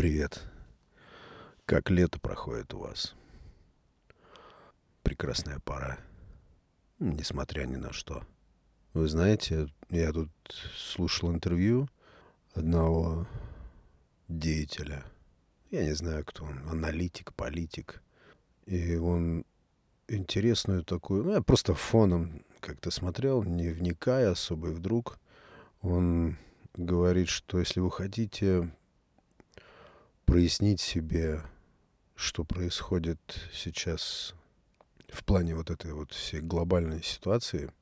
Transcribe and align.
Привет. 0.00 0.40
Как 1.66 1.90
лето 1.90 2.18
проходит 2.18 2.72
у 2.72 2.78
вас? 2.78 3.14
Прекрасная 5.02 5.58
пора. 5.58 5.98
Несмотря 6.98 7.66
ни 7.66 7.76
на 7.76 7.92
что. 7.92 8.22
Вы 8.94 9.08
знаете, 9.08 9.68
я 9.90 10.10
тут 10.10 10.30
слушал 10.74 11.30
интервью 11.30 11.86
одного 12.54 13.26
деятеля. 14.26 15.04
Я 15.70 15.84
не 15.84 15.92
знаю, 15.92 16.24
кто 16.24 16.46
он. 16.46 16.66
Аналитик, 16.66 17.34
политик. 17.34 18.02
И 18.64 18.96
он 18.96 19.44
интересную 20.08 20.82
такую... 20.82 21.24
Ну, 21.24 21.32
я 21.32 21.42
просто 21.42 21.74
фоном 21.74 22.42
как-то 22.60 22.90
смотрел, 22.90 23.42
не 23.42 23.68
вникая 23.68 24.30
особо. 24.30 24.70
И 24.70 24.72
вдруг 24.72 25.18
он 25.82 26.38
говорит, 26.72 27.28
что 27.28 27.58
если 27.58 27.80
вы 27.80 27.90
хотите 27.90 28.70
прояснить 30.30 30.80
себе, 30.80 31.42
что 32.14 32.44
происходит 32.44 33.18
сейчас 33.52 34.32
в 35.08 35.24
плане 35.24 35.56
вот 35.56 35.72
этой 35.72 35.92
вот 35.92 36.12
всей 36.12 36.40
глобальной 36.40 37.02
ситуации, 37.02 37.72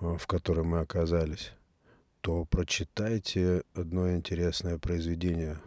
э, 0.00 0.16
в 0.18 0.26
которой 0.26 0.64
мы 0.64 0.78
оказались, 0.78 1.52
то 2.22 2.46
прочитайте 2.46 3.64
одно 3.74 4.14
интересное 4.14 4.78
произведение 4.78 5.60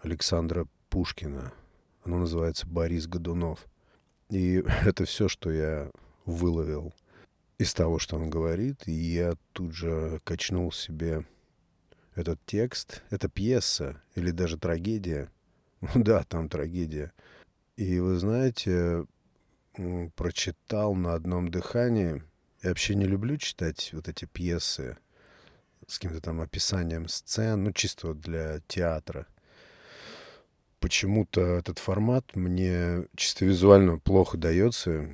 Александра 0.00 0.66
Пушкина. 0.88 1.52
Оно 2.04 2.20
называется 2.20 2.66
«Борис 2.66 3.06
Годунов». 3.06 3.66
И 4.30 4.64
это 4.86 5.04
все, 5.04 5.28
что 5.28 5.50
я 5.52 5.90
выловил 6.24 6.94
из 7.58 7.74
того, 7.74 7.98
что 7.98 8.16
он 8.16 8.30
говорит. 8.30 8.88
И 8.88 8.92
я 8.92 9.34
тут 9.52 9.74
же 9.74 10.22
качнул 10.24 10.72
себе 10.72 11.26
этот 12.14 12.40
текст. 12.46 13.02
Это 13.10 13.28
пьеса 13.28 14.00
или 14.14 14.30
даже 14.30 14.58
трагедия. 14.58 15.30
Ну 15.94 16.04
да, 16.04 16.22
там 16.22 16.48
трагедия. 16.48 17.12
И 17.76 17.98
вы 17.98 18.16
знаете, 18.16 19.04
прочитал 20.14 20.94
на 20.94 21.14
одном 21.14 21.50
дыхании. 21.50 22.22
Я 22.62 22.68
вообще 22.68 22.94
не 22.94 23.06
люблю 23.06 23.36
читать 23.36 23.90
вот 23.92 24.06
эти 24.06 24.24
пьесы 24.26 24.96
с 25.88 25.98
каким-то 25.98 26.20
там 26.20 26.40
описанием 26.40 27.08
сцен, 27.08 27.64
ну 27.64 27.72
чисто 27.72 28.14
для 28.14 28.60
театра. 28.68 29.26
Почему-то 30.78 31.40
этот 31.40 31.78
формат 31.78 32.36
мне 32.36 33.06
чисто 33.16 33.44
визуально 33.44 33.98
плохо 33.98 34.36
дается. 34.36 35.08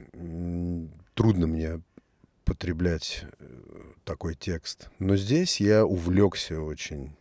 Трудно 1.14 1.46
мне 1.46 1.80
потреблять 2.48 3.24
э, 3.38 3.92
такой 4.04 4.34
текст. 4.34 4.88
Но 4.98 5.16
здесь 5.16 5.60
я 5.60 5.84
увлекся 5.84 6.60
очень 6.60 7.14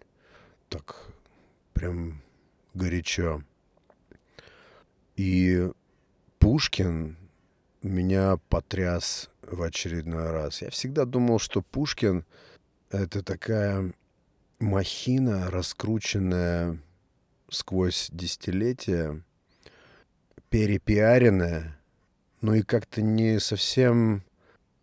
так 0.69 1.05
прям 1.73 2.21
горячо. 2.73 3.43
И 5.17 5.69
Пушкин 6.39 7.17
меня 7.81 8.37
потряс 8.49 9.29
в 9.41 9.61
очередной 9.61 10.31
раз. 10.31 10.61
Я 10.61 10.69
всегда 10.69 11.03
думал, 11.05 11.39
что 11.39 11.61
Пушкин— 11.61 12.25
это 12.89 13.21
такая 13.21 13.93
махина, 14.59 15.51
раскрученная 15.51 16.79
сквозь 17.49 18.09
десятилетия, 18.11 19.21
перепиаренная, 20.49 21.77
но 22.41 22.55
и 22.55 22.61
как-то 22.61 23.01
не 23.01 23.39
совсем 23.39 24.23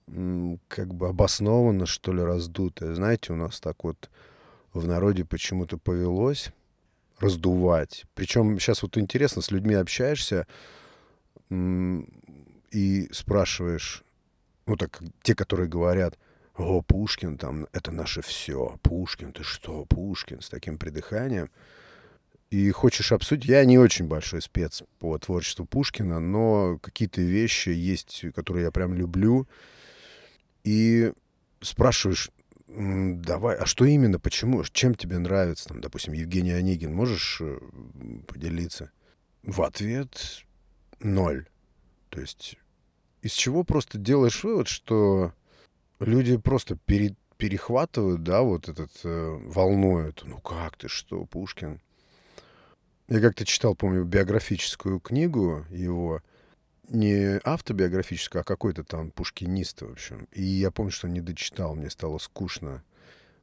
как 0.06 0.94
бы 0.94 1.08
обоснованно, 1.08 1.86
что 1.86 2.12
ли, 2.12 2.22
раздутое. 2.22 2.94
Знаете, 2.94 3.32
у 3.32 3.36
нас 3.36 3.60
так 3.60 3.84
вот 3.84 4.10
в 4.72 4.86
народе 4.86 5.24
почему-то 5.24 5.78
повелось 5.78 6.50
раздувать. 7.20 8.04
Причем 8.14 8.58
сейчас 8.58 8.82
вот 8.82 8.98
интересно, 8.98 9.40
с 9.40 9.50
людьми 9.50 9.74
общаешься 9.74 10.46
и 11.50 13.08
спрашиваешь, 13.12 14.02
ну 14.66 14.76
так, 14.76 15.02
те, 15.22 15.34
которые 15.34 15.68
говорят, 15.68 16.18
о, 16.56 16.82
Пушкин, 16.82 17.36
там, 17.36 17.66
это 17.72 17.90
наше 17.90 18.22
все. 18.22 18.78
Пушкин, 18.82 19.32
ты 19.32 19.42
что, 19.42 19.84
Пушкин, 19.86 20.40
с 20.40 20.48
таким 20.48 20.78
придыханием. 20.78 21.50
И 22.50 22.70
хочешь 22.70 23.10
обсудить, 23.10 23.48
я 23.48 23.64
не 23.64 23.78
очень 23.78 24.06
большой 24.06 24.40
спец 24.40 24.84
по 25.00 25.18
творчеству 25.18 25.64
Пушкина, 25.64 26.20
но 26.20 26.78
какие-то 26.80 27.20
вещи 27.20 27.70
есть, 27.70 28.24
которые 28.34 28.66
я 28.66 28.70
прям 28.70 28.94
люблю, 28.94 29.48
и 30.64 31.12
спрашиваешь, 31.60 32.30
давай, 32.66 33.56
а 33.56 33.66
что 33.66 33.84
именно, 33.84 34.18
почему, 34.18 34.64
чем 34.64 34.94
тебе 34.94 35.18
нравится, 35.18 35.68
там, 35.68 35.80
допустим, 35.80 36.12
Евгений 36.12 36.52
Онегин, 36.52 36.92
можешь 36.92 37.38
э, 37.40 37.58
поделиться? 38.26 38.90
В 39.42 39.62
ответ 39.62 40.44
ноль. 41.00 41.46
То 42.08 42.20
есть 42.20 42.56
из 43.22 43.32
чего 43.32 43.64
просто 43.64 43.98
делаешь 43.98 44.42
вывод, 44.42 44.68
что 44.68 45.32
люди 46.00 46.36
просто 46.36 46.76
пере, 46.76 47.14
перехватывают, 47.36 48.22
да, 48.22 48.42
вот 48.42 48.68
этот 48.68 48.90
э, 49.04 49.38
волну 49.46 49.98
эту. 49.98 50.26
Ну 50.26 50.38
как 50.38 50.76
ты, 50.76 50.88
что, 50.88 51.24
Пушкин? 51.26 51.80
Я 53.08 53.20
как-то 53.20 53.44
читал, 53.44 53.74
помню, 53.74 54.04
биографическую 54.04 54.98
книгу 54.98 55.66
его, 55.68 56.22
не 56.88 57.40
автобиографическую, 57.44 58.42
а 58.42 58.44
какой-то 58.44 58.84
там 58.84 59.10
пушкинист, 59.10 59.82
в 59.82 59.90
общем. 59.90 60.28
И 60.32 60.42
я 60.42 60.70
помню, 60.70 60.92
что 60.92 61.08
не 61.08 61.20
дочитал, 61.20 61.74
мне 61.74 61.90
стало 61.90 62.18
скучно. 62.18 62.82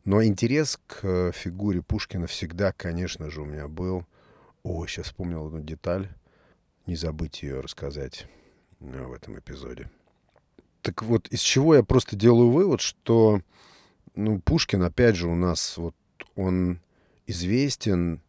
Но 0.03 0.23
интерес 0.23 0.79
к 0.87 1.31
фигуре 1.31 1.81
Пушкина 1.81 2.27
всегда, 2.27 2.71
конечно 2.71 3.29
же, 3.29 3.41
у 3.41 3.45
меня 3.45 3.67
был. 3.67 4.05
О, 4.63 4.85
сейчас 4.87 5.07
вспомнил 5.07 5.47
одну 5.47 5.61
деталь. 5.61 6.09
Не 6.87 6.95
забыть 6.95 7.43
ее 7.43 7.59
рассказать 7.61 8.25
э, 8.79 9.05
в 9.05 9.13
этом 9.13 9.37
эпизоде. 9.37 9.89
Так 10.81 11.03
вот, 11.03 11.27
из 11.27 11.41
чего 11.41 11.75
я 11.75 11.83
просто 11.83 12.15
делаю 12.15 12.49
вывод, 12.49 12.81
что 12.81 13.41
ну, 14.15 14.39
Пушкин, 14.39 14.81
опять 14.81 15.15
же, 15.15 15.27
у 15.27 15.35
нас 15.35 15.77
вот 15.77 15.95
он 16.35 16.79
известен 17.27 18.21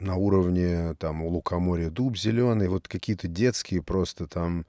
на 0.00 0.16
уровне 0.16 0.94
там 0.94 1.22
у 1.22 1.28
лукоморья 1.28 1.90
дуб 1.90 2.16
зеленый, 2.16 2.68
вот 2.68 2.88
какие-то 2.88 3.28
детские 3.28 3.82
просто 3.82 4.26
там 4.26 4.66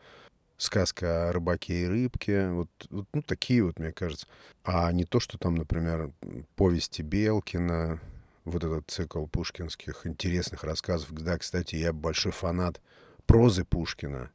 сказка 0.58 1.30
о 1.30 1.32
рыбаке 1.32 1.84
и 1.84 1.88
рыбке, 1.88 2.50
вот, 2.50 2.70
вот 2.90 3.08
ну, 3.14 3.22
такие 3.24 3.64
вот, 3.64 3.80
мне 3.80 3.92
кажется. 3.92 4.28
А 4.64 4.92
не 4.92 5.06
то, 5.06 5.20
что 5.20 5.38
там, 5.40 5.56
например, 5.56 6.12
повести 6.56 7.02
Белкина, 7.02 8.00
вот 8.46 8.64
этот 8.64 8.90
цикл 8.90 9.26
пушкинских 9.26 10.06
интересных 10.06 10.64
рассказов. 10.64 11.12
Да, 11.12 11.38
кстати, 11.38 11.76
я 11.76 11.94
большой 11.94 12.32
фанат 12.32 12.82
прозы 13.26 13.66
Пушкина. 13.66 14.32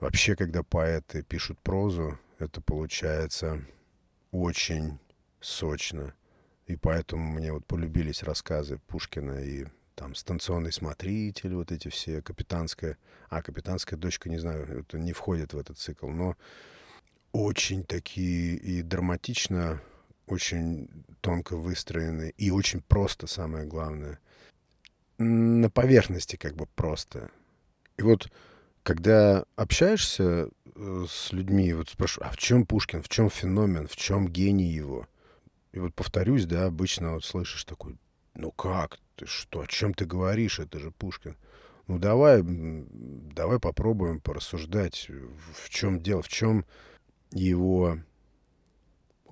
Вообще, 0.00 0.36
когда 0.36 0.62
поэты 0.62 1.22
пишут 1.22 1.58
прозу, 1.60 2.18
это 2.38 2.60
получается 2.60 3.62
очень 4.30 4.98
сочно. 5.40 6.14
И 6.66 6.76
поэтому 6.76 7.24
мне 7.32 7.52
вот 7.52 7.64
полюбились 7.66 8.22
рассказы 8.22 8.78
Пушкина 8.88 9.42
и 9.42 9.66
там 9.96 10.14
станционный 10.14 10.72
смотритель, 10.72 11.54
вот 11.54 11.72
эти 11.72 11.88
все, 11.88 12.22
капитанская, 12.22 12.98
а 13.28 13.42
капитанская 13.42 13.98
дочка, 13.98 14.28
не 14.28 14.38
знаю, 14.38 14.80
это 14.80 14.98
не 14.98 15.12
входит 15.12 15.54
в 15.54 15.58
этот 15.58 15.78
цикл, 15.78 16.08
но 16.08 16.36
очень 17.32 17.82
такие 17.82 18.56
и 18.56 18.82
драматично, 18.82 19.82
очень 20.26 20.88
тонко 21.20 21.56
выстроены 21.56 22.32
и 22.36 22.50
очень 22.50 22.82
просто, 22.82 23.26
самое 23.26 23.66
главное. 23.66 24.20
На 25.18 25.70
поверхности 25.70 26.36
как 26.36 26.54
бы 26.54 26.66
просто. 26.66 27.30
И 27.96 28.02
вот 28.02 28.30
когда 28.82 29.44
общаешься 29.56 30.50
э, 30.74 31.06
с 31.08 31.32
людьми, 31.32 31.72
вот 31.72 31.88
спрашиваю, 31.88 32.28
а 32.28 32.32
в 32.32 32.36
чем 32.36 32.66
Пушкин, 32.66 33.02
в 33.02 33.08
чем 33.08 33.30
феномен, 33.30 33.88
в 33.88 33.96
чем 33.96 34.28
гений 34.28 34.70
его? 34.70 35.08
И 35.72 35.78
вот 35.78 35.94
повторюсь, 35.94 36.44
да, 36.44 36.66
обычно 36.66 37.14
вот 37.14 37.24
слышишь 37.24 37.64
такой, 37.64 37.96
ну 38.34 38.52
как, 38.52 38.98
ты 39.16 39.26
что, 39.26 39.60
о 39.60 39.66
чем 39.66 39.94
ты 39.94 40.04
говоришь, 40.04 40.58
это 40.58 40.78
же 40.78 40.90
Пушкин. 40.90 41.36
Ну 41.86 41.98
давай, 41.98 42.42
давай 42.44 43.58
попробуем 43.58 44.20
порассуждать, 44.20 45.08
в 45.54 45.68
чем 45.68 46.00
дело, 46.00 46.22
в 46.22 46.28
чем 46.28 46.64
его 47.32 47.98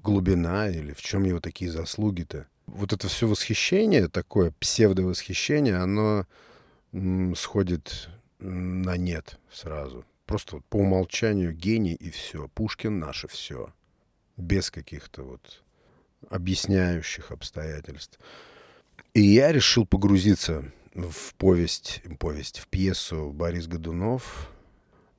глубина 0.03 0.69
или 0.69 0.93
в 0.93 1.01
чем 1.01 1.25
его 1.25 1.41
такие 1.41 1.71
заслуги-то. 1.71 2.47
Вот 2.67 2.93
это 2.93 3.09
все 3.09 3.27
восхищение, 3.27 4.09
такое 4.09 4.53
псевдовосхищение, 4.59 5.77
оно 5.77 6.27
сходит 7.37 8.09
на 8.39 8.97
нет 8.97 9.39
сразу. 9.51 10.05
Просто 10.27 10.57
вот 10.57 10.65
по 10.67 10.77
умолчанию 10.77 11.53
гений 11.53 11.95
и 11.95 12.11
все. 12.11 12.49
Пушкин 12.55 12.99
наше 12.99 13.29
все. 13.29 13.73
Без 14.37 14.71
каких-то 14.71 15.23
вот 15.23 15.63
объясняющих 16.31 17.31
обстоятельств. 17.31 18.19
И 19.15 19.23
я 19.23 19.53
решил 19.53 19.87
погрузиться 19.87 20.73
в 20.93 21.35
повесть, 21.37 22.03
повесть, 22.19 22.59
в 22.59 22.67
пьесу 22.67 23.31
Борис 23.31 23.69
Годунов. 23.69 24.51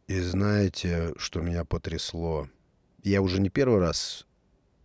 И 0.07 0.19
знаете, 0.19 1.13
что 1.15 1.39
меня 1.39 1.63
потрясло? 1.63 2.49
Я 3.03 3.21
уже 3.21 3.39
не 3.39 3.49
первый 3.49 3.79
раз 3.79 4.27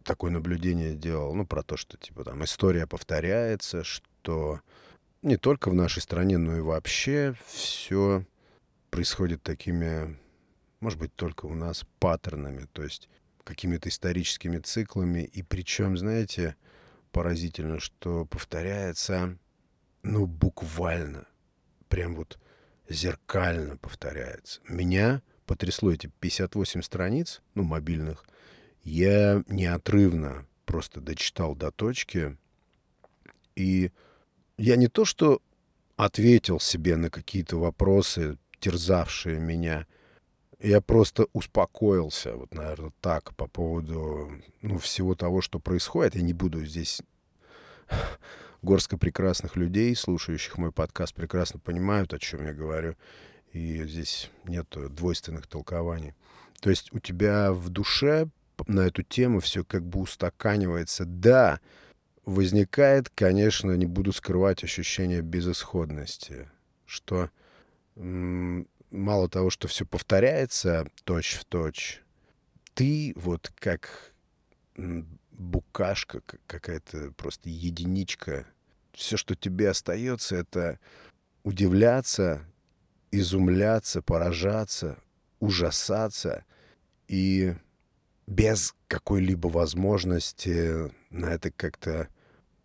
такое 0.05 0.31
наблюдение 0.31 0.95
делал, 0.95 1.35
ну, 1.35 1.45
про 1.45 1.65
то, 1.65 1.77
что, 1.77 1.97
типа, 1.97 2.23
там, 2.23 2.45
история 2.45 2.87
повторяется, 2.87 3.83
что 3.83 4.61
не 5.23 5.37
только 5.37 5.71
в 5.71 5.75
нашей 5.75 6.03
стране, 6.03 6.39
но 6.39 6.57
и 6.57 6.61
вообще 6.61 7.35
все 7.47 8.25
происходит 8.91 9.43
такими, 9.43 10.17
может 10.79 11.01
быть, 11.01 11.15
только 11.17 11.47
у 11.47 11.55
нас 11.55 11.85
паттернами, 11.99 12.69
то 12.73 12.85
есть 12.85 13.09
какими-то 13.43 13.89
историческими 13.89 14.59
циклами. 14.59 15.25
И 15.25 15.43
причем, 15.43 15.99
знаете, 15.99 16.55
поразительно, 17.13 17.79
что 17.79 18.25
повторяется, 18.27 19.37
ну, 20.03 20.27
буквально, 20.27 21.27
прям 21.89 22.15
вот 22.15 22.39
зеркально 22.89 23.77
повторяется. 23.77 24.61
Меня 24.69 25.23
потрясло 25.47 25.93
эти 25.93 26.11
58 26.21 26.83
страниц, 26.83 27.43
ну, 27.55 27.63
мобильных. 27.63 28.25
Я 28.83 29.43
неотрывно 29.49 30.47
просто 30.65 31.01
дочитал 31.01 31.55
до 31.55 31.71
точки. 31.71 32.37
И 33.57 33.91
я 34.57 34.77
не 34.77 34.89
то, 34.89 35.05
что 35.05 35.43
ответил 35.97 36.61
себе 36.61 36.97
на 36.97 37.11
какие-то 37.11 37.57
вопросы, 37.57 38.39
терзавшие 38.61 39.39
меня, 39.41 39.87
я 40.61 40.81
просто 40.81 41.27
успокоился, 41.33 42.35
вот, 42.37 42.55
наверное, 42.55 42.93
так, 43.01 43.35
по 43.35 43.47
поводу 43.47 44.31
ну, 44.61 44.79
всего 44.79 45.15
того, 45.15 45.41
что 45.41 45.59
происходит. 45.59 46.15
Я 46.15 46.23
не 46.23 46.33
буду 46.33 46.65
здесь... 46.65 47.03
Горстка 48.63 48.99
прекрасных 48.99 49.57
людей, 49.57 49.97
слушающих 49.97 50.59
мой 50.59 50.71
подкаст, 50.71 51.15
прекрасно 51.15 51.59
понимают, 51.59 52.13
о 52.13 52.19
чем 52.19 52.45
я 52.45 52.53
говорю. 52.53 52.95
И 53.53 53.83
здесь 53.85 54.31
нет 54.45 54.69
двойственных 54.91 55.47
толкований. 55.47 56.13
То 56.61 56.69
есть 56.69 56.93
у 56.93 56.99
тебя 56.99 57.55
в 57.55 57.71
душе 57.71 58.29
на 58.67 58.81
эту 58.81 59.03
тему 59.03 59.41
все 59.41 59.65
как 59.65 59.83
бы 59.83 60.01
устаканивается. 60.01 61.07
Да, 61.07 61.59
возникает, 62.27 63.09
конечно, 63.09 63.73
не 63.73 63.87
буду 63.87 64.13
скрывать 64.13 64.63
ощущение 64.63 65.23
безысходности, 65.23 66.51
что 66.85 67.31
мало 68.91 69.29
того, 69.29 69.51
что 69.51 69.69
все 69.69 69.85
повторяется 69.85 70.87
точь 71.05 71.35
в 71.35 71.45
точь, 71.45 72.03
ты 72.75 73.13
вот 73.17 73.53
как 73.57 74.13
букашка 75.33 76.23
какая-то, 76.47 77.13
просто 77.13 77.49
единичка. 77.49 78.47
Все, 78.93 79.17
что 79.17 79.35
тебе 79.35 79.71
остается, 79.71 80.37
это 80.37 80.79
удивляться, 81.43 82.47
изумляться, 83.11 84.03
поражаться, 84.03 84.99
ужасаться 85.39 86.45
и 87.09 87.55
без 88.27 88.75
какой-либо 88.87 89.49
возможности 89.49 90.93
на 91.11 91.27
это 91.27 91.51
как-то 91.51 92.09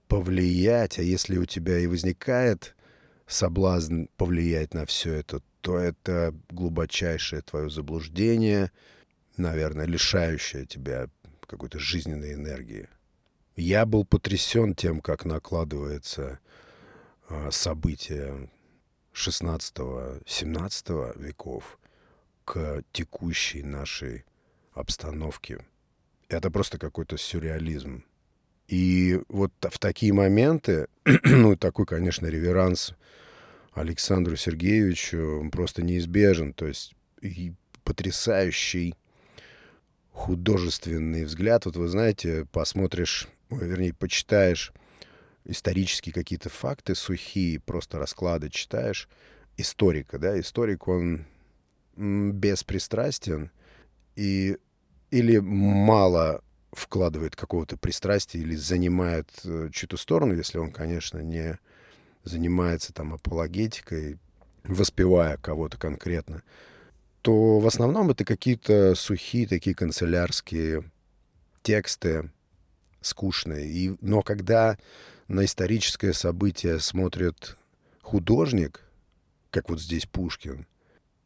повлиять. 0.07 0.99
А 0.99 1.01
если 1.01 1.37
у 1.37 1.45
тебя 1.45 1.79
и 1.79 1.87
возникает 1.87 2.75
соблазн 3.27 4.05
повлиять 4.17 4.73
на 4.73 4.85
все 4.85 5.13
это, 5.13 5.41
то 5.65 5.77
это 5.79 6.33
глубочайшее 6.51 7.41
твое 7.41 7.69
заблуждение, 7.71 8.71
наверное, 9.35 9.87
лишающее 9.87 10.67
тебя 10.67 11.09
какой-то 11.47 11.79
жизненной 11.79 12.35
энергии. 12.35 12.87
Я 13.55 13.87
был 13.87 14.05
потрясен 14.05 14.75
тем, 14.75 15.01
как 15.01 15.25
накладывается 15.25 16.37
э, 17.29 17.49
события 17.49 18.47
16-17 19.15 21.19
веков 21.19 21.79
к 22.43 22.83
текущей 22.91 23.63
нашей 23.63 24.23
обстановке. 24.71 25.65
Это 26.29 26.51
просто 26.51 26.77
какой-то 26.77 27.17
сюрреализм. 27.17 28.05
И 28.67 29.19
вот 29.29 29.51
в 29.59 29.79
такие 29.79 30.13
моменты, 30.13 30.89
ну, 31.23 31.57
такой, 31.57 31.87
конечно, 31.87 32.27
реверанс 32.27 32.93
Александру 33.75 34.35
Сергеевичу 34.35 35.47
просто 35.51 35.83
неизбежен. 35.83 36.53
То 36.53 36.67
есть 36.67 36.95
и 37.21 37.53
потрясающий 37.83 38.95
художественный 40.11 41.25
взгляд. 41.25 41.65
Вот 41.65 41.75
вы 41.75 41.87
знаете, 41.87 42.45
посмотришь, 42.51 43.27
вернее, 43.49 43.93
почитаешь 43.93 44.73
исторические 45.43 46.13
какие-то 46.13 46.49
факты 46.49 46.95
сухие, 46.95 47.59
просто 47.59 47.99
расклады 47.99 48.49
читаешь, 48.49 49.07
историка, 49.57 50.17
да, 50.17 50.39
историк, 50.39 50.87
он 50.87 51.25
беспристрастен 51.95 53.51
и 54.15 54.57
или 55.11 55.37
мало 55.37 56.43
вкладывает 56.71 57.35
какого-то 57.35 57.77
пристрастия 57.77 58.39
или 58.39 58.55
занимает 58.55 59.29
э, 59.45 59.69
чью-то 59.71 59.95
сторону, 59.95 60.35
если 60.35 60.57
он, 60.57 60.71
конечно, 60.71 61.19
не 61.19 61.57
занимается 62.25 62.91
там 62.91 63.13
апологетикой, 63.13 64.17
воспевая 64.63 65.37
кого-то 65.37 65.77
конкретно, 65.77 66.43
то 67.21 67.59
в 67.59 67.67
основном 67.67 68.11
это 68.11 68.25
какие-то 68.25 68.93
сухие 68.95 69.47
такие 69.47 69.75
канцелярские 69.75 70.83
тексты, 71.61 72.29
скучные. 73.01 73.67
И, 73.67 73.95
но 74.01 74.21
когда 74.21 74.77
на 75.27 75.45
историческое 75.45 76.13
событие 76.13 76.79
смотрит 76.79 77.57
художник, 78.01 78.81
как 79.49 79.69
вот 79.69 79.79
здесь 79.79 80.05
Пушкин, 80.05 80.67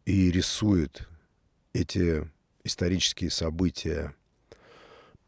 и 0.06 0.32
рисует 0.32 1.08
эти 1.74 2.28
исторические 2.64 3.30
события, 3.30 4.14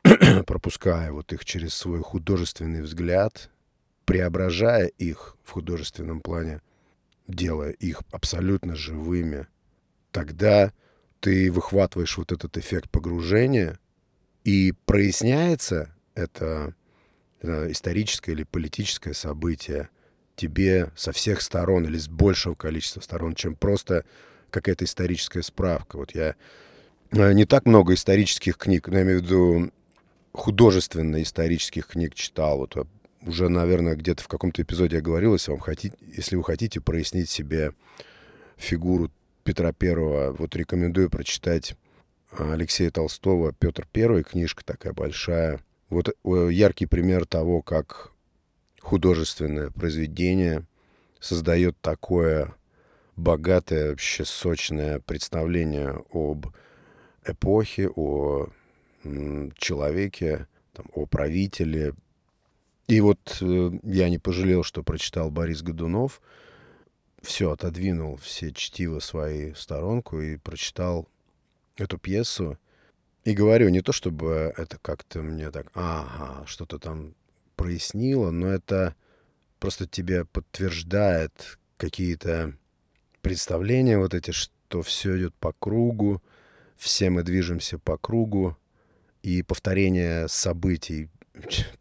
пропуская 0.48 1.12
вот 1.12 1.34
их 1.34 1.46
через 1.46 1.74
свой 1.74 2.02
художественный 2.02 2.82
взгляд, 2.82 3.51
преображая 4.12 4.88
их 4.88 5.38
в 5.42 5.52
художественном 5.52 6.20
плане, 6.20 6.60
делая 7.30 7.72
их 7.72 8.02
абсолютно 8.12 8.76
живыми, 8.76 9.48
тогда 10.12 10.74
ты 11.22 11.50
выхватываешь 11.50 12.18
вот 12.18 12.34
этот 12.34 12.58
эффект 12.58 12.90
погружения, 12.90 13.80
и 14.44 14.74
проясняется 14.86 15.96
это, 16.14 16.76
историческое 17.42 18.34
или 18.34 18.44
политическое 18.44 19.14
событие 19.14 19.88
тебе 20.36 20.92
со 20.94 21.14
всех 21.14 21.42
сторон 21.42 21.86
или 21.86 21.98
с 21.98 22.10
большего 22.10 22.56
количества 22.56 23.00
сторон, 23.00 23.34
чем 23.34 23.56
просто 23.56 24.04
какая-то 24.50 24.84
историческая 24.84 25.42
справка. 25.42 25.96
Вот 25.96 26.14
я 26.14 26.36
э, 27.12 27.32
не 27.32 27.46
так 27.46 27.66
много 27.66 27.94
исторических 27.94 28.58
книг, 28.58 28.90
я 28.90 29.04
имею 29.04 29.22
в 29.22 29.24
виду 29.24 29.72
художественно 30.34 31.22
исторических 31.22 31.88
книг 31.88 32.14
читал. 32.14 32.58
Вот 32.58 32.76
уже, 33.26 33.50
наверное, 33.50 33.96
где-то 33.96 34.24
в 34.24 34.28
каком-то 34.28 34.62
эпизоде 34.62 34.98
я 34.98 35.02
говорил, 35.02 35.34
если, 35.34 35.52
вам 35.52 35.60
хотите, 35.60 35.96
если 36.02 36.36
вы 36.36 36.44
хотите 36.44 36.82
прояснить 36.82 37.30
себе 37.30 37.74
фигуру 38.58 39.12
Петра 39.44 39.72
Первого, 39.74 40.32
вот 40.34 40.56
рекомендую 40.56 41.10
прочитать 41.10 41.76
а, 42.32 42.54
Алексея 42.54 42.92
Толстого 42.92 43.54
«Петр 43.54 43.88
Первый», 43.92 44.24
книжка 44.24 44.64
такая 44.64 44.94
большая. 44.94 45.60
Вот 45.90 46.16
яркий 46.24 46.86
пример 46.86 47.26
того, 47.26 47.62
как 47.62 48.12
художественное 48.80 49.70
произведение 49.70 50.66
создает 51.20 51.80
такое 51.82 52.56
богатое, 53.16 53.92
вообще 53.92 54.26
сочное 54.26 55.00
представление 55.00 56.04
об 56.12 56.48
эпохе, 57.26 57.90
о 57.90 58.50
человеке, 59.58 60.48
там, 60.74 60.86
о 60.94 61.06
правителе, 61.06 61.94
и 62.92 63.00
вот 63.00 63.38
э, 63.40 63.72
я 63.84 64.10
не 64.10 64.18
пожалел, 64.18 64.64
что 64.64 64.84
прочитал 64.84 65.32
Борис 65.32 65.62
Годунов. 65.62 66.22
Все, 67.22 67.50
отодвинул 67.52 68.18
все 68.18 68.52
чтиво 68.52 69.00
свои 69.00 69.54
в 69.54 69.62
сторонку 69.62 70.20
и 70.20 70.36
прочитал 70.36 71.08
эту 71.78 71.98
пьесу. 71.98 72.60
И 73.24 73.34
говорю, 73.34 73.70
не 73.70 73.80
то 73.80 73.94
чтобы 73.94 74.54
это 74.58 74.78
как-то 74.78 75.22
мне 75.22 75.52
так, 75.52 75.72
ага, 75.74 76.46
что-то 76.46 76.80
там 76.80 77.16
прояснило, 77.56 78.30
но 78.30 78.48
это 78.48 78.94
просто 79.60 79.88
тебе 79.88 80.26
подтверждает 80.26 81.60
какие-то 81.78 82.58
представления 83.22 84.00
вот 84.00 84.14
эти, 84.14 84.32
что 84.32 84.82
все 84.82 85.18
идет 85.18 85.34
по 85.36 85.54
кругу, 85.54 86.22
все 86.76 87.10
мы 87.10 87.24
движемся 87.24 87.80
по 87.80 87.98
кругу, 87.98 88.58
и 89.24 89.44
повторение 89.44 90.28
событий 90.28 91.10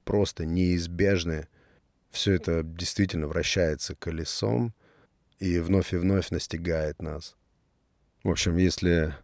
просто 0.05 0.45
неизбежны. 0.45 1.49
Все 2.11 2.33
это 2.33 2.63
действительно 2.63 3.27
вращается 3.27 3.95
колесом 3.95 4.75
и 5.39 5.59
вновь 5.59 5.93
и 5.93 5.97
вновь 5.97 6.31
настигает 6.31 7.01
нас. 7.03 7.37
В 8.23 8.31
общем, 8.31 8.57
если 8.57 9.15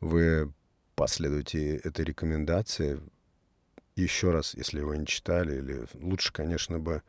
вы 0.00 0.52
последуете 0.94 1.76
этой 1.76 2.04
рекомендации, 2.04 3.00
еще 3.96 4.30
раз, 4.30 4.54
если 4.54 4.80
вы 4.80 4.98
не 4.98 5.06
читали, 5.06 5.58
или 5.58 5.86
лучше, 5.94 6.32
конечно, 6.32 6.78
бы 6.78 7.02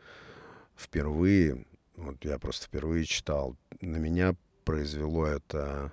впервые, 0.75 1.65
вот 1.95 2.23
я 2.25 2.37
просто 2.39 2.65
впервые 2.65 3.05
читал, 3.05 3.55
на 3.81 3.97
меня 3.97 4.35
произвело 4.65 5.25
это 5.25 5.91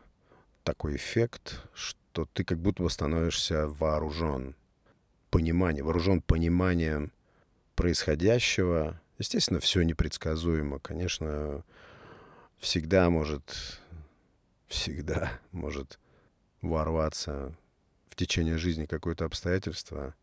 такой 0.64 0.96
эффект, 0.96 1.62
что 1.74 2.26
ты 2.32 2.44
как 2.44 2.58
будто 2.58 2.82
бы 2.82 2.90
становишься 2.90 3.68
вооружен 3.68 4.56
понимание, 5.34 5.82
вооружен 5.82 6.22
пониманием 6.22 7.12
происходящего 7.74 9.00
Естественно, 9.18 9.60
все 9.60 9.82
непредсказуемо. 9.82 10.80
Конечно, 10.80 11.64
всегда 12.58 13.10
может, 13.10 13.80
всегда 14.66 15.40
может 15.52 15.98
ворваться 16.60 17.56
в 18.08 18.16
течение 18.16 18.58
жизни 18.58 18.86
какое-то 18.86 19.24
обстоятельство 19.24 20.14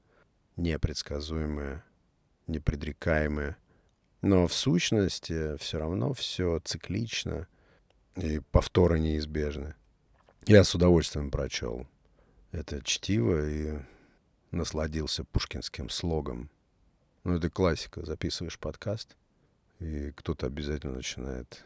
непредсказуемое, 0.57 1.83
непредрекаемое. 2.47 3.57
Но 4.21 4.47
в 4.47 4.53
сущности 4.53 5.57
все 5.57 5.79
равно 5.79 6.13
все 6.13 6.59
циклично, 6.63 7.47
и 8.17 8.39
повторы 8.51 8.99
неизбежны. 8.99 9.73
Я 10.45 10.63
с 10.63 10.75
удовольствием 10.75 11.31
прочел 11.31 11.87
это 12.51 12.83
чтиво 12.83 13.47
и 13.47 13.79
насладился 14.51 15.23
пушкинским 15.23 15.89
слогом. 15.89 16.49
Ну, 17.23 17.35
это 17.35 17.49
классика. 17.49 18.05
Записываешь 18.05 18.59
подкаст, 18.59 19.15
и 19.79 20.11
кто-то 20.11 20.47
обязательно 20.47 20.93
начинает 20.93 21.63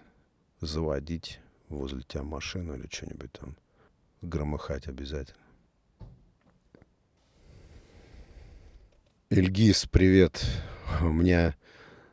заводить 0.62 1.40
возле 1.70 2.04
тебя 2.04 2.24
машину 2.24 2.76
или 2.76 2.88
что-нибудь 2.92 3.32
там. 3.34 3.56
Громыхать 4.22 4.88
обязательно. 4.88 5.40
Ильгиз, 9.30 9.88
привет. 9.88 10.46
У 11.02 11.10
меня, 11.10 11.56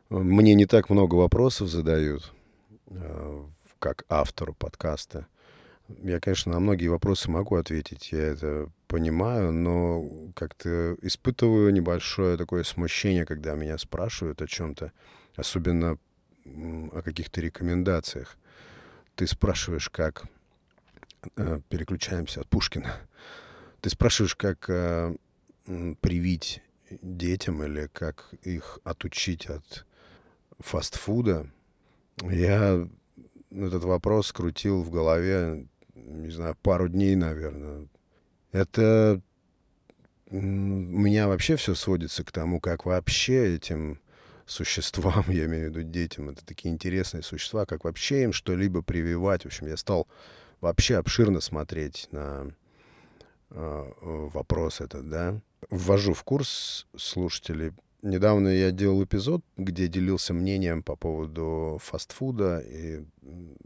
мне 0.09 0.55
не 0.55 0.65
так 0.65 0.89
много 0.89 1.15
вопросов 1.15 1.69
задают, 1.69 2.33
э, 2.87 3.45
как 3.79 4.03
автору 4.09 4.53
подкаста. 4.53 5.27
Я, 5.89 6.19
конечно, 6.19 6.53
на 6.53 6.59
многие 6.59 6.87
вопросы 6.87 7.29
могу 7.29 7.55
ответить, 7.55 8.11
я 8.11 8.19
это 8.19 8.69
понимаю, 8.87 9.51
но 9.51 10.31
как-то 10.33 10.95
испытываю 11.01 11.73
небольшое 11.73 12.37
такое 12.37 12.63
смущение, 12.63 13.25
когда 13.25 13.53
меня 13.55 13.77
спрашивают 13.77 14.41
о 14.41 14.47
чем-то, 14.47 14.91
особенно 15.35 15.97
о 16.45 17.01
каких-то 17.01 17.41
рекомендациях. 17.41 18.37
Ты 19.15 19.27
спрашиваешь, 19.27 19.89
как... 19.89 20.23
Э, 21.37 21.61
переключаемся 21.69 22.41
от 22.41 22.47
Пушкина. 22.47 22.95
Ты 23.81 23.89
спрашиваешь, 23.89 24.35
как 24.35 24.69
э, 24.69 25.15
привить 26.01 26.61
детям 27.01 27.63
или 27.63 27.87
как 27.87 28.29
их 28.43 28.79
отучить 28.83 29.47
от 29.47 29.85
фастфуда. 30.59 31.49
Я 32.21 32.87
этот 33.51 33.83
вопрос 33.83 34.31
крутил 34.31 34.81
в 34.81 34.89
голове 34.89 35.67
не 35.95 36.29
знаю, 36.29 36.55
пару 36.61 36.87
дней, 36.89 37.15
наверное. 37.15 37.87
Это 38.51 39.21
у 40.29 40.41
меня 40.41 41.27
вообще 41.27 41.55
все 41.55 41.75
сводится 41.75 42.23
к 42.23 42.31
тому, 42.31 42.59
как 42.59 42.85
вообще 42.85 43.55
этим 43.55 43.99
существам, 44.45 45.25
я 45.27 45.45
имею 45.45 45.71
в 45.71 45.75
виду 45.75 45.83
детям, 45.83 46.29
это 46.29 46.45
такие 46.45 46.73
интересные 46.73 47.23
существа, 47.23 47.65
как 47.65 47.83
вообще 47.83 48.23
им 48.23 48.33
что-либо 48.33 48.81
прививать. 48.81 49.43
В 49.43 49.47
общем, 49.47 49.67
я 49.67 49.77
стал 49.77 50.07
вообще 50.61 50.97
обширно 50.97 51.39
смотреть 51.39 52.07
на 52.11 52.55
э, 53.51 53.91
вопрос 53.99 54.81
этот, 54.81 55.09
да. 55.09 55.41
Ввожу 55.69 56.13
в 56.13 56.23
курс 56.23 56.87
слушателей 56.97 57.71
Недавно 58.03 58.49
я 58.49 58.71
делал 58.71 59.01
эпизод, 59.05 59.45
где 59.55 59.87
делился 59.87 60.33
мнением 60.33 60.83
по 60.83 60.97
поводу 60.97 61.79
фастфуда 61.81 62.59
и, 62.59 63.01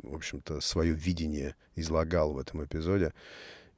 в 0.04 0.14
общем-то, 0.14 0.62
свое 0.62 0.94
видение 0.94 1.56
излагал 1.76 2.34
в 2.34 2.38
этом 2.38 2.64
эпизоде. 2.64 3.14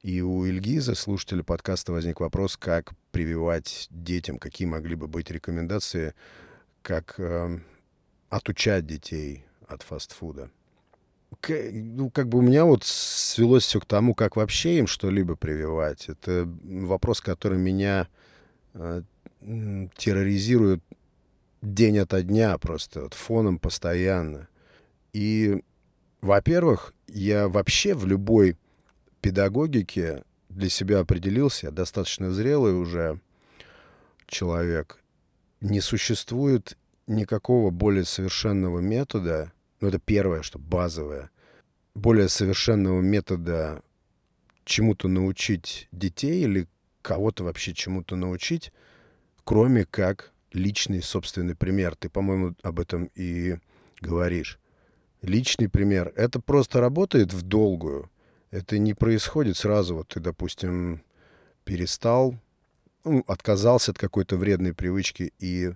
И 0.02 0.20
у 0.20 0.44
Ильгиза, 0.44 0.94
слушателя 0.94 1.42
подкаста, 1.42 1.92
возник 1.92 2.20
вопрос, 2.20 2.58
как 2.58 2.92
прививать 3.10 3.86
детям, 3.90 4.38
какие 4.38 4.68
могли 4.68 4.96
бы 4.96 5.08
быть 5.08 5.30
рекомендации, 5.30 6.12
как 6.82 7.14
э, 7.16 7.58
отучать 8.28 8.84
детей 8.84 9.46
от 9.66 9.82
фастфуда. 9.82 10.50
К, 11.40 11.70
ну, 11.72 12.10
как 12.10 12.28
бы 12.28 12.36
у 12.36 12.42
меня 12.42 12.66
вот 12.66 12.84
свелось 12.84 13.64
все 13.64 13.80
к 13.80 13.86
тому, 13.86 14.14
как 14.14 14.36
вообще 14.36 14.76
им 14.76 14.86
что-либо 14.86 15.36
прививать. 15.36 16.10
Это 16.10 16.46
вопрос, 16.64 17.22
который 17.22 17.56
меня 17.56 18.08
э, 18.74 19.04
терроризирует 19.40 20.82
день 21.62 21.98
ото 21.98 22.22
дня 22.22 22.56
просто, 22.58 23.02
вот, 23.02 23.14
фоном 23.14 23.58
постоянно. 23.58 24.48
И, 25.12 25.62
во-первых, 26.20 26.94
я 27.06 27.48
вообще 27.48 27.94
в 27.94 28.06
любой 28.06 28.56
педагогике 29.20 30.24
для 30.48 30.68
себя 30.68 31.00
определился, 31.00 31.66
я 31.66 31.72
достаточно 31.72 32.32
зрелый 32.32 32.74
уже 32.74 33.20
человек. 34.26 34.98
Не 35.60 35.80
существует 35.80 36.76
никакого 37.06 37.70
более 37.70 38.04
совершенного 38.04 38.80
метода, 38.80 39.52
ну 39.80 39.88
это 39.88 39.98
первое, 39.98 40.42
что 40.42 40.58
базовое, 40.58 41.30
более 41.94 42.28
совершенного 42.28 43.00
метода 43.00 43.82
чему-то 44.64 45.08
научить 45.08 45.88
детей 45.92 46.44
или 46.44 46.68
кого-то 47.02 47.44
вообще 47.44 47.74
чему-то 47.74 48.16
научить, 48.16 48.72
кроме 49.50 49.84
как 49.84 50.30
личный 50.52 51.02
собственный 51.02 51.56
пример. 51.56 51.96
Ты, 51.96 52.08
по-моему, 52.08 52.54
об 52.62 52.78
этом 52.78 53.10
и 53.16 53.58
говоришь. 54.00 54.60
Личный 55.22 55.68
пример. 55.68 56.12
Это 56.14 56.38
просто 56.38 56.80
работает 56.80 57.32
в 57.32 57.42
долгую. 57.42 58.08
Это 58.52 58.78
не 58.78 58.94
происходит 58.94 59.56
сразу. 59.56 59.96
Вот 59.96 60.06
ты, 60.06 60.20
допустим, 60.20 61.02
перестал, 61.64 62.36
ну, 63.02 63.24
отказался 63.26 63.90
от 63.90 63.98
какой-то 63.98 64.36
вредной 64.36 64.72
привычки, 64.72 65.32
и 65.40 65.72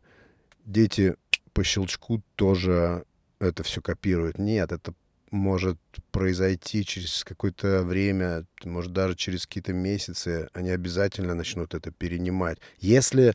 дети 0.65 1.17
по 1.53 1.65
щелчку 1.65 2.23
тоже 2.37 3.05
это 3.41 3.65
все 3.65 3.83
копируют. 3.83 4.39
Нет, 4.39 4.71
это 4.71 4.95
может 5.35 5.79
произойти 6.13 6.85
через 6.85 7.25
какое-то 7.25 7.83
время, 7.83 8.47
может 8.65 8.93
даже 8.93 9.17
через 9.17 9.47
какие-то 9.47 9.73
месяцы, 9.73 10.49
они 10.55 10.71
обязательно 10.71 11.35
начнут 11.35 11.75
это 11.75 11.91
перенимать. 11.91 12.59
Если 12.79 13.35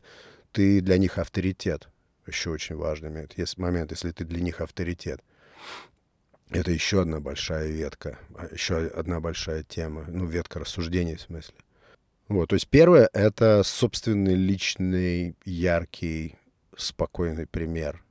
ты 0.52 0.80
для 0.80 0.98
них 0.98 1.18
авторитет. 1.18 1.88
Еще 2.26 2.50
очень 2.50 2.76
важный 2.76 3.10
момент. 3.10 3.36
Есть 3.36 3.58
момент, 3.58 3.90
если 3.90 4.10
ты 4.10 4.24
для 4.24 4.40
них 4.40 4.60
авторитет. 4.60 5.20
Это 6.50 6.72
еще 6.72 7.02
одна 7.02 7.20
большая 7.20 7.68
ветка, 7.68 8.18
а 8.36 8.48
еще 8.52 8.86
одна 8.88 9.20
большая 9.20 9.62
тема. 9.62 10.04
Ну, 10.08 10.26
ветка 10.26 10.58
рассуждений 10.58 11.16
в 11.16 11.20
смысле. 11.20 11.54
Вот, 12.28 12.48
то 12.48 12.54
есть 12.54 12.68
первое— 12.68 13.08
это 13.12 13.62
собственный 13.64 14.34
личный, 14.34 15.36
яркий, 15.44 16.36
спокойный 16.76 17.46
пример. 17.46 18.02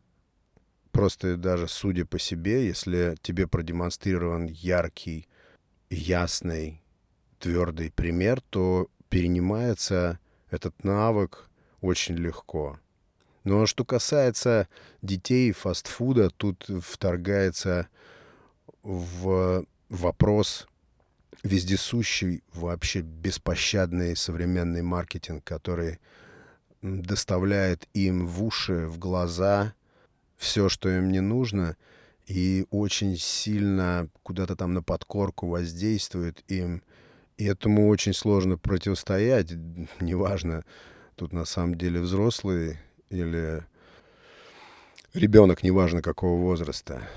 Просто 1.00 1.38
даже 1.38 1.70
судя 1.70 2.04
по 2.04 2.20
себе, 2.20 2.68
если 2.68 3.16
тебе 3.22 3.48
продемонстрирован 3.48 4.48
яркий, 4.48 5.30
ясный, 5.90 6.82
твердый 7.40 7.90
пример, 7.90 8.42
то 8.50 8.90
перенимается 9.08 10.20
этот 10.50 10.84
навык 10.84 11.48
очень 11.80 12.16
легко. 12.16 12.82
Но 13.46 13.66
что 13.66 13.86
касается 13.86 14.68
детей 15.02 15.54
фастфуда, 15.54 16.32
тут 16.32 16.70
вторгается 16.82 17.88
в 18.84 19.66
вопрос 19.88 20.68
вездесущий, 21.44 22.44
вообще 22.52 23.00
беспощадный 23.00 24.18
современный 24.18 24.82
маркетинг, 24.82 25.46
который 25.46 26.02
доставляет 26.82 27.88
им 27.94 28.28
в 28.28 28.44
уши, 28.44 28.86
в 28.86 29.00
глаза 29.00 29.74
все, 30.40 30.70
что 30.70 30.90
им 30.90 31.12
не 31.12 31.20
нужно, 31.20 31.78
и 32.26 32.66
очень 32.72 33.16
сильно 33.16 34.10
куда-то 34.24 34.56
там 34.56 34.74
на 34.74 34.82
подкорку 34.82 35.48
воздействует 35.48 36.44
им. 36.48 36.82
И 37.38 37.46
этому 37.46 37.88
очень 37.90 38.14
сложно 38.14 38.58
противостоять, 38.58 39.52
неважно, 40.00 40.64
Тут 41.20 41.34
на 41.34 41.44
самом 41.44 41.76
деле 41.76 42.00
взрослый 42.00 42.78
или 43.10 43.66
ребенок, 45.14 45.64
неважно 45.64 46.02
какого 46.02 46.40
возраста. 46.40 47.10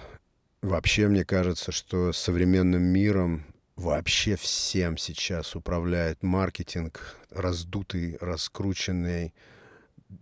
Вообще, 0.60 1.06
мне 1.06 1.24
кажется, 1.24 1.70
что 1.70 2.12
современным 2.12 2.82
миром 2.82 3.44
вообще 3.76 4.34
всем 4.34 4.96
сейчас 4.96 5.54
управляет 5.54 6.24
маркетинг, 6.24 7.16
раздутый, 7.30 8.18
раскрученный, 8.20 9.32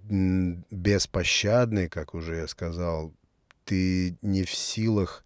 беспощадный, 0.09 1.89
как 1.89 2.15
уже 2.15 2.37
я 2.37 2.49
сказал. 2.49 3.13
Ты 3.65 4.17
не 4.23 4.45
в 4.45 4.51
силах, 4.51 5.25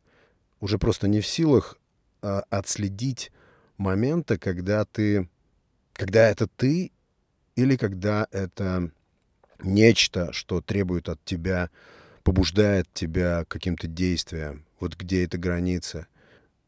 уже 0.60 0.78
просто 0.78 1.08
не 1.08 1.20
в 1.20 1.26
силах 1.26 1.78
а, 2.22 2.44
отследить 2.50 3.32
момента, 3.76 4.38
когда 4.38 4.84
ты, 4.84 5.28
когда 5.92 6.28
это 6.28 6.46
ты 6.46 6.92
или 7.56 7.76
когда 7.76 8.26
это 8.30 8.90
нечто, 9.62 10.32
что 10.32 10.60
требует 10.60 11.08
от 11.08 11.24
тебя, 11.24 11.70
побуждает 12.22 12.88
тебя 12.92 13.44
каким-то 13.46 13.86
действиям. 13.86 14.64
Вот 14.80 14.96
где 14.96 15.24
эта 15.24 15.38
граница. 15.38 16.06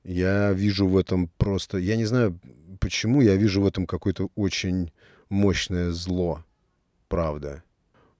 Я 0.04 0.52
вижу 0.52 0.86
в 0.86 0.96
этом 0.96 1.28
просто... 1.36 1.78
Я 1.78 1.96
не 1.96 2.04
знаю, 2.04 2.38
почему 2.80 3.20
я 3.20 3.34
вижу 3.36 3.62
в 3.62 3.66
этом 3.66 3.86
какое-то 3.86 4.30
очень 4.36 4.92
мощное 5.28 5.90
зло. 5.90 6.44
Правда. 7.08 7.62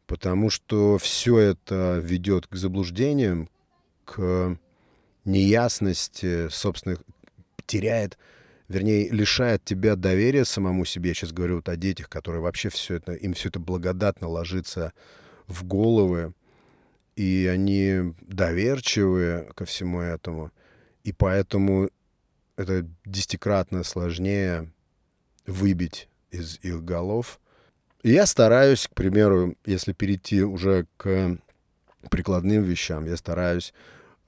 Потому 0.06 0.50
что 0.50 0.98
все 0.98 1.38
это 1.38 2.00
ведет 2.02 2.46
к 2.46 2.54
заблуждениям, 2.54 3.50
к 4.04 4.56
неясности, 5.24 6.48
собственно, 6.48 6.96
теряет, 7.66 8.16
вернее, 8.68 9.08
лишает 9.08 9.64
тебя 9.64 9.96
доверия 9.96 10.44
самому 10.44 10.84
себе. 10.84 11.10
Я 11.10 11.14
сейчас 11.14 11.32
говорю 11.32 11.56
вот 11.56 11.68
о 11.68 11.76
детях, 11.76 12.08
которые 12.08 12.40
вообще 12.40 12.68
все 12.68 12.94
это, 12.94 13.12
им 13.12 13.34
все 13.34 13.48
это 13.48 13.58
благодатно 13.58 14.28
ложится 14.28 14.92
в 15.48 15.64
головы, 15.64 16.34
и 17.16 17.48
они 17.50 18.14
доверчивые 18.20 19.50
ко 19.54 19.64
всему 19.64 20.00
этому, 20.00 20.52
и 21.02 21.12
поэтому 21.12 21.90
это 22.56 22.86
десятикратно 23.04 23.82
сложнее 23.82 24.72
выбить 25.46 26.08
из 26.30 26.58
их 26.62 26.84
голов. 26.84 27.40
И 28.06 28.12
я 28.12 28.24
стараюсь, 28.26 28.86
к 28.86 28.94
примеру, 28.94 29.56
если 29.64 29.92
перейти 29.92 30.44
уже 30.44 30.86
к 30.96 31.38
прикладным 32.08 32.62
вещам, 32.62 33.04
я 33.04 33.16
стараюсь 33.16 33.74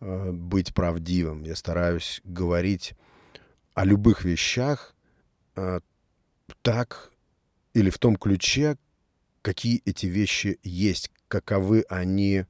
э, 0.00 0.32
быть 0.32 0.74
правдивым, 0.74 1.44
я 1.44 1.54
стараюсь 1.54 2.20
говорить 2.24 2.94
о 3.74 3.84
любых 3.84 4.24
вещах 4.24 4.96
э, 5.54 5.78
так 6.62 7.12
или 7.72 7.88
в 7.90 7.98
том 7.98 8.16
ключе, 8.16 8.76
какие 9.42 9.80
эти 9.84 10.06
вещи 10.06 10.58
есть, 10.64 11.12
каковы 11.28 11.84
они 11.88 12.46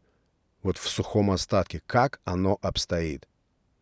вот 0.62 0.78
в 0.78 0.88
сухом 0.88 1.30
остатке, 1.30 1.82
как 1.84 2.22
оно 2.24 2.58
обстоит. 2.62 3.28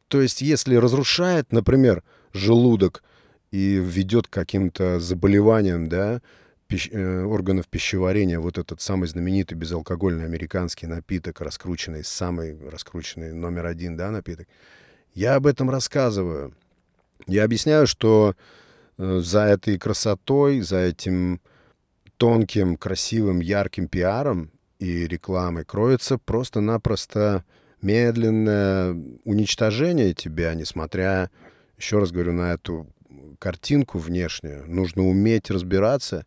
То 0.08 0.20
есть, 0.20 0.42
если 0.42 0.74
разрушает, 0.74 1.52
например, 1.52 2.02
желудок 2.32 3.04
и 3.52 3.76
ведет 3.76 4.26
к 4.26 4.30
каким-то 4.30 4.98
заболеваниям, 4.98 5.88
да, 5.88 6.20
пищ... 6.68 6.88
Э, 6.92 7.22
органов 7.24 7.68
пищеварения, 7.68 8.38
вот 8.40 8.58
этот 8.58 8.80
самый 8.80 9.08
знаменитый 9.08 9.56
безалкогольный 9.56 10.24
американский 10.24 10.86
напиток, 10.86 11.40
раскрученный, 11.40 12.04
самый 12.04 12.58
раскрученный 12.68 13.32
номер 13.32 13.66
один, 13.66 13.96
да, 13.96 14.10
напиток, 14.10 14.48
я 15.14 15.36
об 15.36 15.46
этом 15.46 15.70
рассказываю. 15.70 16.54
Я 17.26 17.44
объясняю, 17.44 17.86
что 17.86 18.34
э, 18.98 19.20
за 19.22 19.40
этой 19.40 19.78
красотой, 19.78 20.60
за 20.60 20.78
этим 20.78 21.40
тонким, 22.16 22.76
красивым, 22.76 23.40
ярким 23.40 23.88
пиаром 23.88 24.50
и 24.78 25.06
рекламой 25.06 25.64
кроется 25.64 26.18
просто-напросто 26.18 27.44
медленное 27.82 28.96
уничтожение 29.24 30.14
тебя, 30.14 30.54
несмотря, 30.54 31.30
еще 31.78 31.98
раз 31.98 32.10
говорю, 32.10 32.32
на 32.32 32.52
эту 32.54 32.86
картинку 33.38 33.98
внешнюю. 33.98 34.64
Нужно 34.66 35.06
уметь 35.06 35.50
разбираться, 35.50 36.26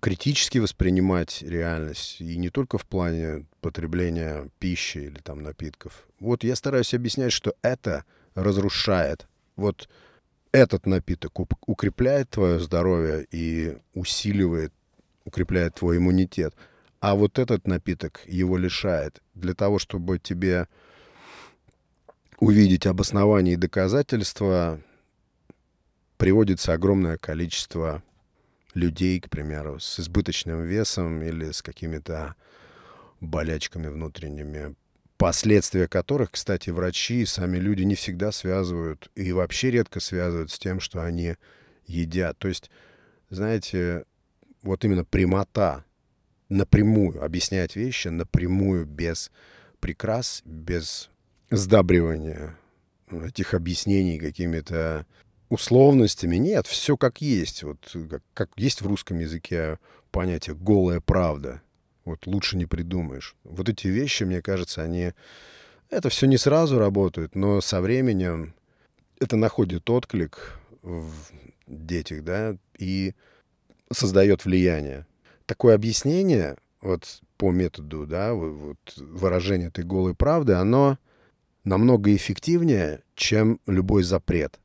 критически 0.00 0.58
воспринимать 0.58 1.42
реальность. 1.42 2.20
И 2.20 2.36
не 2.36 2.50
только 2.50 2.78
в 2.78 2.86
плане 2.86 3.46
потребления 3.60 4.48
пищи 4.58 4.98
или 4.98 5.18
там 5.18 5.42
напитков. 5.42 6.06
Вот 6.18 6.44
я 6.44 6.56
стараюсь 6.56 6.94
объяснять, 6.94 7.32
что 7.32 7.54
это 7.62 8.04
разрушает 8.34 9.26
вот 9.60 9.88
этот 10.52 10.86
напиток 10.86 11.38
укрепляет 11.68 12.30
твое 12.30 12.58
здоровье 12.58 13.26
и 13.30 13.76
усиливает, 13.94 14.72
укрепляет 15.24 15.76
твой 15.76 15.98
иммунитет, 15.98 16.54
а 16.98 17.14
вот 17.14 17.38
этот 17.38 17.66
напиток 17.66 18.22
его 18.26 18.56
лишает. 18.56 19.22
Для 19.34 19.54
того, 19.54 19.78
чтобы 19.78 20.18
тебе 20.18 20.66
увидеть 22.38 22.86
обоснование 22.86 23.54
и 23.54 23.58
доказательства, 23.58 24.80
приводится 26.16 26.72
огромное 26.72 27.16
количество 27.16 28.02
людей, 28.74 29.20
к 29.20 29.28
примеру, 29.28 29.80
с 29.80 30.00
избыточным 30.00 30.64
весом 30.64 31.22
или 31.22 31.50
с 31.50 31.62
какими-то 31.62 32.34
болячками 33.20 33.88
внутренними, 33.88 34.74
последствия 35.16 35.88
которых, 35.88 36.30
кстати, 36.32 36.70
врачи 36.70 37.22
и 37.22 37.26
сами 37.26 37.58
люди 37.58 37.82
не 37.82 37.94
всегда 37.94 38.32
связывают 38.32 39.10
и 39.14 39.32
вообще 39.32 39.70
редко 39.70 40.00
связывают 40.00 40.50
с 40.50 40.58
тем, 40.58 40.80
что 40.80 41.04
они 41.04 41.36
едят. 41.86 42.38
То 42.38 42.48
есть, 42.48 42.70
знаете, 43.28 44.04
вот 44.62 44.84
именно 44.84 45.04
прямота, 45.04 45.84
напрямую 46.48 47.22
объяснять 47.22 47.76
вещи, 47.76 48.08
напрямую, 48.08 48.86
без 48.86 49.30
прикрас, 49.80 50.42
без 50.44 51.10
сдабривания 51.50 52.56
этих 53.10 53.54
объяснений 53.54 54.18
какими-то 54.18 55.06
условностями. 55.50 56.36
Нет, 56.36 56.66
все 56.66 56.96
как 56.96 57.20
есть. 57.20 57.62
Вот 57.62 57.94
как, 58.08 58.22
как 58.32 58.50
есть 58.56 58.80
в 58.80 58.86
русском 58.86 59.18
языке 59.18 59.78
понятие 60.10 60.56
«голая 60.56 61.00
правда». 61.00 61.60
Вот 62.06 62.26
лучше 62.26 62.56
не 62.56 62.64
придумаешь. 62.64 63.36
Вот 63.44 63.68
эти 63.68 63.88
вещи, 63.88 64.24
мне 64.24 64.40
кажется, 64.40 64.82
они... 64.82 65.12
Это 65.90 66.08
все 66.08 66.26
не 66.26 66.38
сразу 66.38 66.78
работает, 66.78 67.34
но 67.34 67.60
со 67.60 67.80
временем 67.80 68.54
это 69.18 69.36
находит 69.36 69.90
отклик 69.90 70.58
в 70.82 71.12
детях, 71.66 72.24
да, 72.24 72.56
и 72.78 73.14
создает 73.92 74.44
влияние. 74.44 75.06
Такое 75.46 75.74
объяснение, 75.74 76.56
вот 76.80 77.20
по 77.36 77.50
методу, 77.50 78.06
да, 78.06 78.34
вот 78.34 78.78
выражение 78.96 79.68
этой 79.68 79.84
голой 79.84 80.14
правды, 80.14 80.54
оно 80.54 80.96
намного 81.64 82.14
эффективнее, 82.14 83.02
чем 83.14 83.60
любой 83.66 84.04
запрет. 84.04 84.58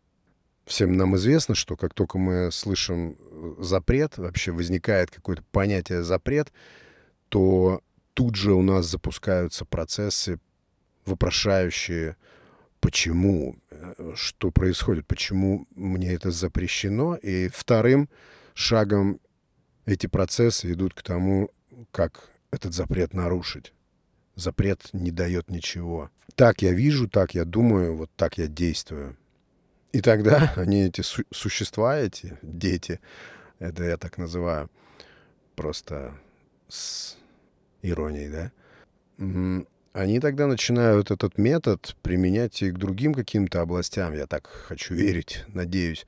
Всем 0.65 0.97
нам 0.97 1.15
известно, 1.15 1.54
что 1.54 1.75
как 1.75 1.93
только 1.93 2.17
мы 2.17 2.51
слышим 2.51 3.17
запрет, 3.60 4.17
вообще 4.17 4.51
возникает 4.51 5.12
какое-то 5.12 5.43
понятие 5.51 6.04
запрет, 6.04 6.51
то 7.30 7.82
тут 8.15 8.36
же 8.36 8.54
у 8.54 8.63
нас 8.63 8.88
запускаются 8.88 9.65
процессы, 9.65 10.39
вопрошающие, 11.06 12.17
почему, 12.80 13.58
э, 13.69 14.13
что 14.15 14.51
происходит, 14.51 15.06
почему 15.06 15.67
мне 15.75 16.13
это 16.13 16.32
запрещено. 16.32 17.15
И 17.15 17.47
вторым 17.49 18.10
шагом 18.56 19.19
эти 19.86 20.08
процессы 20.08 20.71
идут 20.71 20.95
к 20.95 21.04
тому, 21.04 21.51
как 21.91 22.30
этот 22.51 22.73
запрет 22.73 23.13
нарушить. 23.13 23.73
Запрет 24.36 24.89
не 24.93 25.12
дает 25.12 25.49
ничего. 25.49 26.10
Так 26.36 26.62
я 26.62 26.73
вижу, 26.73 27.08
так 27.08 27.36
я 27.36 27.45
думаю, 27.45 27.95
вот 27.95 28.10
так 28.15 28.38
я 28.38 28.47
действую. 28.47 29.15
И 29.95 30.01
тогда 30.01 30.51
они, 30.58 30.84
эти 30.84 30.99
су- 30.99 31.23
существа, 31.31 31.97
эти 31.97 32.38
дети, 32.41 32.99
это 33.60 33.86
я 33.86 33.95
так 33.95 34.17
называю, 34.17 34.69
просто 35.55 36.13
с 36.67 37.15
иронией, 37.81 38.29
да, 38.29 38.51
они 39.93 40.19
тогда 40.19 40.47
начинают 40.47 41.12
этот 41.12 41.38
метод 41.38 41.95
применять 42.01 42.62
и 42.62 42.71
к 42.71 42.77
другим 42.77 43.13
каким-то 43.13 43.62
областям. 43.62 44.13
Я 44.13 44.27
так 44.27 44.47
хочу 44.47 44.93
верить, 44.93 45.45
надеюсь. 45.47 46.05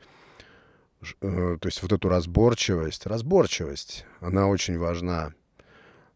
Э, 1.22 1.58
то 1.62 1.68
есть 1.70 1.82
вот 1.82 1.94
эту 1.94 2.10
разборчивость. 2.10 3.06
Разборчивость, 3.06 4.06
она 4.20 4.48
очень 4.48 4.78
важна. 4.78 5.34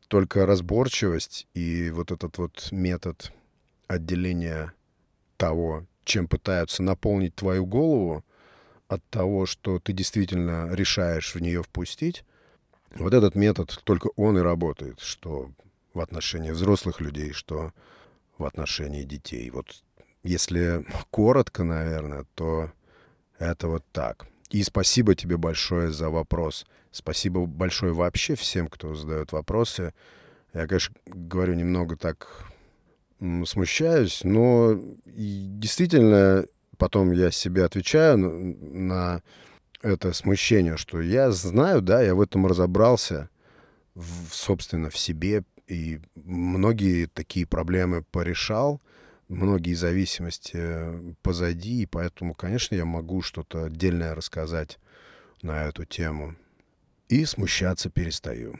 Только 0.09 0.45
разборчивость 0.45 1.47
и 1.53 1.89
вот 1.91 2.11
этот 2.11 2.37
вот 2.37 2.67
метод 2.73 3.31
отделения 3.87 4.73
того, 5.37 5.85
чем 6.03 6.27
пытаются 6.27 6.83
наполнить 6.83 7.35
твою 7.35 7.65
голову, 7.65 8.23
от 8.87 9.03
того, 9.09 9.45
что 9.45 9.79
ты 9.79 9.93
действительно 9.93 10.73
решаешь 10.73 11.33
в 11.33 11.39
нее 11.39 11.63
впустить, 11.63 12.25
вот 12.95 13.13
этот 13.13 13.35
метод, 13.35 13.79
только 13.85 14.09
он 14.17 14.37
и 14.37 14.41
работает, 14.41 14.99
что 14.99 15.51
в 15.93 16.01
отношении 16.01 16.51
взрослых 16.51 16.99
людей, 16.99 17.31
что 17.31 17.71
в 18.37 18.43
отношении 18.45 19.03
детей. 19.03 19.49
Вот 19.49 19.83
если 20.23 20.85
коротко, 21.09 21.63
наверное, 21.63 22.25
то 22.35 22.71
это 23.39 23.67
вот 23.67 23.85
так. 23.93 24.27
И 24.49 24.61
спасибо 24.63 25.15
тебе 25.15 25.37
большое 25.37 25.91
за 25.91 26.09
вопрос. 26.09 26.65
Спасибо 26.91 27.45
большое 27.45 27.93
вообще 27.93 28.35
всем, 28.35 28.67
кто 28.67 28.93
задает 28.93 29.31
вопросы. 29.31 29.93
Я, 30.53 30.67
конечно, 30.67 30.93
говорю 31.05 31.53
немного 31.53 31.95
так 31.95 32.50
смущаюсь, 33.45 34.23
но 34.23 34.79
действительно 35.05 36.45
потом 36.77 37.11
я 37.11 37.29
себе 37.31 37.65
отвечаю 37.65 38.17
на 38.17 39.21
это 39.81 40.13
смущение, 40.13 40.77
что 40.77 41.01
я 41.01 41.31
знаю, 41.31 41.81
да, 41.81 42.01
я 42.01 42.15
в 42.15 42.21
этом 42.21 42.47
разобрался, 42.47 43.29
в, 43.93 44.29
собственно, 44.31 44.89
в 44.89 44.97
себе, 44.97 45.43
и 45.67 45.99
многие 46.15 47.05
такие 47.05 47.45
проблемы 47.45 48.03
порешал, 48.03 48.81
многие 49.27 49.73
зависимости 49.73 50.59
позади, 51.21 51.83
и 51.83 51.85
поэтому, 51.85 52.33
конечно, 52.33 52.75
я 52.75 52.85
могу 52.85 53.21
что-то 53.21 53.65
отдельное 53.65 54.15
рассказать 54.15 54.79
на 55.41 55.65
эту 55.65 55.85
тему. 55.85 56.35
И 57.09 57.25
смущаться 57.25 57.89
перестаю. 57.89 58.59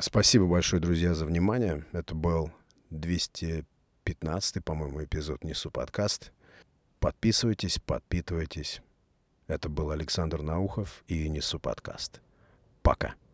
Спасибо 0.00 0.46
большое, 0.46 0.82
друзья, 0.82 1.14
за 1.14 1.24
внимание. 1.24 1.84
Это 1.92 2.16
был 2.16 2.50
215, 2.90 4.64
по-моему, 4.64 5.04
эпизод 5.04 5.44
«Несу 5.44 5.70
подкаст». 5.70 6.32
Подписывайтесь, 6.98 7.78
подпитывайтесь. 7.78 8.82
Это 9.46 9.68
был 9.68 9.92
Александр 9.92 10.42
Наухов 10.42 11.04
и 11.06 11.28
Несу 11.28 11.60
подкаст. 11.60 12.20
Пока. 12.82 13.14